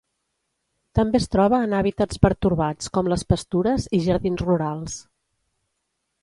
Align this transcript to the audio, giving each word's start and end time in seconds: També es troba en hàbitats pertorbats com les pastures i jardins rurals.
També 0.99 1.19
es 1.19 1.27
troba 1.35 1.59
en 1.65 1.75
hàbitats 1.79 2.21
pertorbats 2.27 2.89
com 2.97 3.11
les 3.15 3.25
pastures 3.35 3.87
i 3.99 4.01
jardins 4.07 4.43
rurals. 4.49 4.97